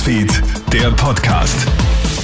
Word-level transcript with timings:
Newsfeed, 0.00 0.42
der 0.72 0.90
Podcast. 0.92 1.68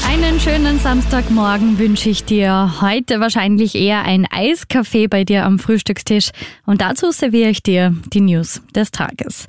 Einen 0.08 0.40
schönen 0.40 0.78
Samstagmorgen 0.78 1.78
wünsche 1.78 2.08
ich 2.08 2.24
dir. 2.24 2.76
Heute 2.80 3.20
wahrscheinlich 3.20 3.74
eher 3.74 4.02
ein 4.02 4.26
Eiskaffee 4.30 5.08
bei 5.08 5.24
dir 5.24 5.44
am 5.44 5.58
Frühstückstisch. 5.58 6.30
Und 6.64 6.80
dazu 6.80 7.10
serviere 7.10 7.50
ich 7.50 7.62
dir 7.62 7.94
die 8.06 8.22
News 8.22 8.62
des 8.74 8.92
Tages. 8.92 9.46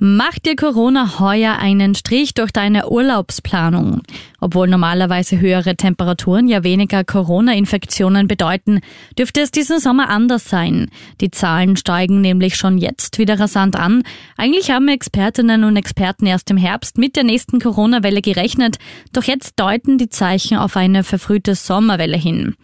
Macht 0.00 0.46
dir 0.46 0.54
Corona 0.54 1.18
heuer 1.18 1.58
einen 1.58 1.96
Strich 1.96 2.32
durch 2.32 2.52
deine 2.52 2.88
Urlaubsplanung? 2.88 4.02
Obwohl 4.40 4.68
normalerweise 4.68 5.40
höhere 5.40 5.74
Temperaturen 5.74 6.46
ja 6.46 6.62
weniger 6.62 7.02
Corona-Infektionen 7.02 8.28
bedeuten, 8.28 8.78
dürfte 9.18 9.40
es 9.40 9.50
diesen 9.50 9.80
Sommer 9.80 10.08
anders 10.08 10.48
sein. 10.48 10.88
Die 11.20 11.32
Zahlen 11.32 11.76
steigen 11.76 12.20
nämlich 12.20 12.54
schon 12.54 12.78
jetzt 12.78 13.18
wieder 13.18 13.40
rasant 13.40 13.74
an. 13.74 14.04
Eigentlich 14.36 14.70
haben 14.70 14.86
Expertinnen 14.86 15.64
und 15.64 15.76
Experten 15.76 16.26
erst 16.26 16.48
im 16.52 16.56
Herbst 16.58 16.96
mit 16.96 17.16
der 17.16 17.24
nächsten 17.24 17.58
Corona-Welle 17.58 18.22
gerechnet, 18.22 18.76
doch 19.12 19.24
jetzt 19.24 19.58
deuten 19.58 19.98
die 19.98 20.10
Zeichen 20.10 20.58
auf 20.58 20.76
eine 20.76 21.02
verfrühte 21.02 21.56
Sommerwelle 21.56 22.16
hin. 22.16 22.54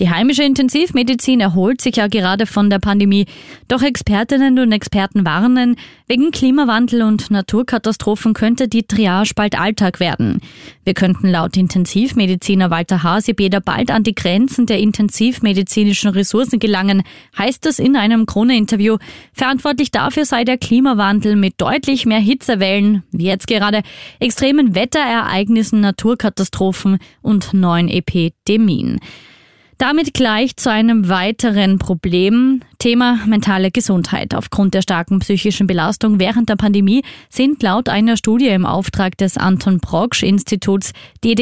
Die 0.00 0.10
heimische 0.10 0.42
Intensivmedizin 0.42 1.38
erholt 1.38 1.80
sich 1.80 1.96
ja 1.96 2.08
gerade 2.08 2.46
von 2.46 2.68
der 2.68 2.80
Pandemie, 2.80 3.26
doch 3.68 3.80
Expertinnen 3.80 4.58
und 4.58 4.72
Experten 4.72 5.24
warnen, 5.24 5.76
wegen 6.08 6.32
Klimawandel 6.32 7.02
und 7.02 7.30
Naturkatastrophen 7.30 8.34
könnte 8.34 8.66
die 8.66 8.82
Triage 8.82 9.34
bald 9.36 9.56
Alltag 9.56 10.00
werden. 10.00 10.40
Wir 10.84 10.94
könnten 10.94 11.28
laut 11.28 11.56
Intensivmediziner 11.56 12.70
Walter 12.70 13.04
Hasebeder 13.04 13.60
bald 13.60 13.92
an 13.92 14.02
die 14.02 14.16
Grenzen 14.16 14.66
der 14.66 14.80
intensivmedizinischen 14.80 16.10
Ressourcen 16.10 16.58
gelangen, 16.58 17.04
heißt 17.38 17.64
es 17.66 17.78
in 17.78 17.94
einem 17.94 18.26
Krone-Interview. 18.26 18.96
Verantwortlich 19.32 19.92
dafür 19.92 20.24
sei 20.24 20.42
der 20.42 20.58
Klimawandel 20.58 21.36
mit 21.36 21.60
deutlich 21.60 22.04
mehr 22.04 22.18
Hitzewellen, 22.18 23.04
wie 23.12 23.26
jetzt 23.26 23.46
gerade, 23.46 23.82
extremen 24.18 24.74
Wetterereignissen, 24.74 25.80
Naturkatastrophen 25.80 26.98
und 27.22 27.54
neuen 27.54 27.88
Epidemien. 27.88 28.98
Damit 29.78 30.14
gleich 30.14 30.56
zu 30.56 30.70
einem 30.70 31.08
weiteren 31.08 31.78
Problem. 31.78 32.60
Thema 32.78 33.20
mentale 33.26 33.70
Gesundheit. 33.70 34.34
Aufgrund 34.34 34.74
der 34.74 34.82
starken 34.82 35.18
psychischen 35.18 35.66
Belastung 35.66 36.20
während 36.20 36.48
der 36.48 36.56
Pandemie 36.56 37.02
sind 37.28 37.62
laut 37.62 37.88
einer 37.88 38.16
Studie 38.16 38.48
im 38.48 38.66
Auftrag 38.66 39.16
des 39.18 39.36
Anton 39.36 39.80
Proksch 39.80 40.22
Instituts 40.22 40.92
die 41.24 41.34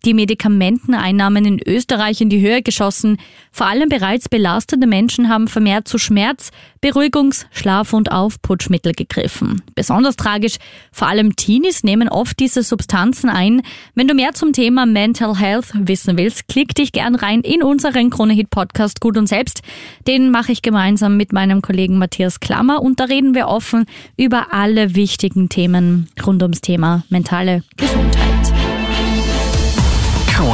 die 0.00 0.14
Medikamenteneinnahmen 0.14 1.44
in 1.44 1.60
Österreich 1.64 2.20
in 2.20 2.28
die 2.28 2.40
Höhe 2.40 2.62
geschossen. 2.62 3.18
Vor 3.52 3.66
allem 3.66 3.88
bereits 3.88 4.28
belastete 4.28 4.86
Menschen 4.86 5.28
haben 5.28 5.48
vermehrt 5.48 5.88
zu 5.88 5.98
Schmerz, 5.98 6.50
Beruhigungs-, 6.80 7.46
Schlaf- 7.50 7.92
und 7.92 8.12
Aufputschmittel 8.12 8.92
gegriffen. 8.92 9.62
Besonders 9.74 10.16
tragisch, 10.16 10.56
vor 10.92 11.08
allem 11.08 11.36
Teenies 11.36 11.82
nehmen 11.82 12.08
oft 12.08 12.38
diese 12.38 12.62
Substanzen 12.62 13.28
ein. 13.28 13.62
Wenn 13.94 14.08
du 14.08 14.14
mehr 14.14 14.32
zum 14.32 14.52
Thema 14.52 14.86
Mental 14.86 15.38
Health 15.38 15.72
wissen 15.74 16.16
willst, 16.16 16.48
klick 16.48 16.74
dich 16.74 16.92
gern 16.92 17.14
rein 17.14 17.40
in 17.40 17.62
unseren 17.62 18.10
Kronehit 18.10 18.50
Podcast 18.50 19.00
Gut 19.00 19.16
und 19.16 19.26
Selbst. 19.26 19.62
Den 20.06 20.30
mache 20.30 20.52
ich 20.52 20.62
gemeinsam 20.62 21.16
mit 21.16 21.32
meinem 21.32 21.62
Kollegen 21.62 21.98
Matthias 21.98 22.40
Klammer 22.40 22.82
und 22.82 23.00
da 23.00 23.04
reden 23.04 23.34
wir 23.34 23.48
offen 23.48 23.86
über 24.16 24.52
alle 24.52 24.94
wichtigen 24.94 25.48
Themen 25.48 26.08
rund 26.24 26.42
ums 26.42 26.60
Thema 26.60 27.04
mentale 27.08 27.62
Gesundheit. 27.76 28.17